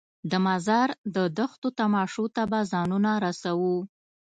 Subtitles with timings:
[0.31, 3.77] د مزار د دښتو تماشو ته به ځانونه رسوو.